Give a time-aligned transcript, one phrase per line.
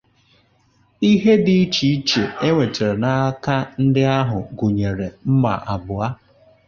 [1.11, 6.07] ihe dị iche iche e nwetara n'aka ndị ahụ gụnyere mmà abụọ